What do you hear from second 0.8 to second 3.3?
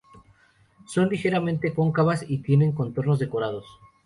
Son ligeramente cóncavas y tienen los contornos